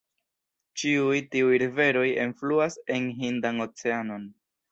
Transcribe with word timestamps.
Ĉiuj 0.83 1.19
tiuj 1.35 1.59
riveroj 1.65 2.07
enfluas 2.23 2.79
en 2.97 3.07
Hindan 3.21 3.65
Oceanon. 3.69 4.27